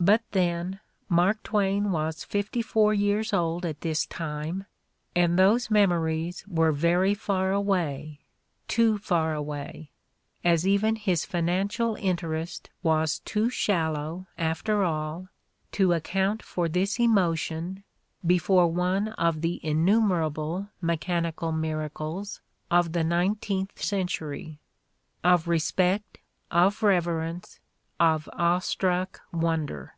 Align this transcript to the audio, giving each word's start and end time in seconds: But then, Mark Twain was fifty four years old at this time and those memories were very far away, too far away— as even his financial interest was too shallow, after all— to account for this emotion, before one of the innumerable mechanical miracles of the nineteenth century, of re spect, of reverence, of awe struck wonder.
But 0.00 0.24
then, 0.32 0.80
Mark 1.08 1.44
Twain 1.44 1.92
was 1.92 2.24
fifty 2.24 2.60
four 2.60 2.92
years 2.92 3.32
old 3.32 3.64
at 3.64 3.82
this 3.82 4.04
time 4.04 4.66
and 5.14 5.38
those 5.38 5.70
memories 5.70 6.44
were 6.48 6.72
very 6.72 7.14
far 7.14 7.52
away, 7.52 8.18
too 8.66 8.98
far 8.98 9.32
away— 9.32 9.92
as 10.52 10.66
even 10.66 10.96
his 10.96 11.24
financial 11.24 11.94
interest 11.94 12.68
was 12.82 13.20
too 13.20 13.48
shallow, 13.48 14.26
after 14.36 14.82
all— 14.82 15.28
to 15.78 15.92
account 15.92 16.42
for 16.42 16.68
this 16.68 16.98
emotion, 16.98 17.84
before 18.26 18.66
one 18.66 19.06
of 19.10 19.40
the 19.40 19.64
innumerable 19.64 20.68
mechanical 20.80 21.52
miracles 21.52 22.40
of 22.72 22.90
the 22.90 23.04
nineteenth 23.04 23.80
century, 23.80 24.58
of 25.22 25.46
re 25.46 25.60
spect, 25.60 26.18
of 26.50 26.82
reverence, 26.82 27.60
of 28.00 28.28
awe 28.32 28.58
struck 28.58 29.20
wonder. 29.30 29.94